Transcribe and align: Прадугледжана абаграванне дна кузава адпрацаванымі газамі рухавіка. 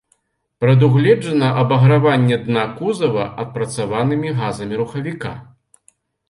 Прадугледжана 0.61 1.49
абаграванне 1.63 2.37
дна 2.47 2.63
кузава 2.79 3.27
адпрацаванымі 3.45 4.33
газамі 4.41 4.81
рухавіка. 4.81 5.33